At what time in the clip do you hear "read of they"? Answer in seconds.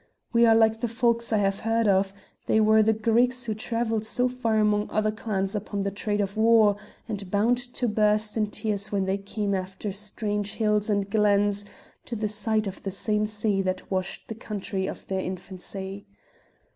1.63-2.59